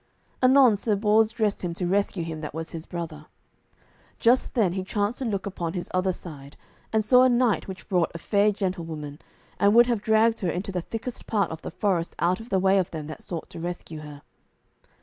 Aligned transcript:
Anon 0.41 0.75
Sir 0.77 0.95
Bors 0.95 1.29
dressed 1.29 1.63
him 1.63 1.75
to 1.75 1.85
rescue 1.85 2.23
him 2.23 2.39
that 2.39 2.55
was 2.55 2.71
his 2.71 2.87
brother. 2.87 3.27
Just 4.17 4.55
then 4.55 4.73
he 4.73 4.83
chanced 4.83 5.19
to 5.19 5.25
look 5.25 5.45
upon 5.45 5.73
his 5.73 5.91
other 5.93 6.11
side, 6.11 6.57
and 6.91 7.05
saw 7.05 7.21
a 7.21 7.29
knight 7.29 7.67
which 7.67 7.87
brought 7.87 8.09
a 8.15 8.17
fair 8.17 8.51
gentlewoman, 8.51 9.19
and 9.59 9.75
would 9.75 9.85
have 9.85 10.01
dragged 10.01 10.39
her 10.39 10.49
into 10.49 10.71
the 10.71 10.81
thickest 10.81 11.27
part 11.27 11.51
of 11.51 11.61
the 11.61 11.69
forest 11.69 12.15
out 12.17 12.39
of 12.39 12.49
the 12.49 12.57
way 12.57 12.79
of 12.79 12.89
them 12.89 13.05
that 13.05 13.21
sought 13.21 13.47
to 13.51 13.59
rescue 13.59 13.99
her. 13.99 14.23